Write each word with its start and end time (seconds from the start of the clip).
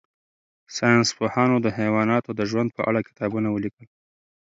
ساینس 0.77 1.07
پوهانو 1.17 1.55
د 1.61 1.67
حیواناتو 1.77 2.29
د 2.35 2.41
ژوند 2.49 2.69
په 2.77 2.81
اړه 2.89 3.05
کتابونه 3.07 3.47
ولیکل. 3.51 3.87